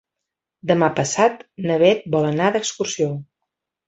[0.69, 3.11] Demà passat na Bet vol anar d'excursió.